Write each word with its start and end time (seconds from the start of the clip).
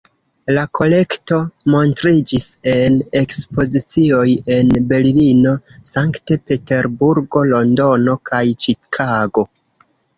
La 0.57 0.61
kolekto 0.77 1.37
montriĝis 1.73 2.47
en 2.73 2.97
ekspozicioj 3.21 4.25
en 4.57 4.75
Berlino, 4.95 5.55
Sankt-Peterburgo, 5.93 7.49
Londono 7.55 8.21
kaj 8.33 8.45
Ĉikago. 8.67 9.51